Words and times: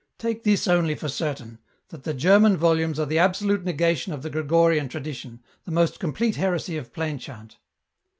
take 0.17 0.43
this 0.43 0.67
only 0.67 0.95
for 0.95 1.07
certain, 1.07 1.59
that 1.89 2.05
the 2.05 2.13
German 2.15 2.57
volumes 2.57 2.99
are 2.99 3.05
the 3.05 3.19
absolute 3.19 3.63
negation 3.63 4.11
of 4.11 4.23
the 4.23 4.31
Gregorian 4.31 4.89
tradi 4.89 5.13
tion, 5.13 5.39
the 5.65 5.71
most 5.71 5.99
complete 5.99 6.37
heresy 6.37 6.75
of 6.75 6.91
plain 6.91 7.19
chant." 7.19 7.59